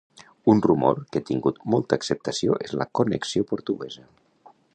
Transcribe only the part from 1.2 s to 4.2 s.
ha tingut molta acceptació és la connexió portuguesa.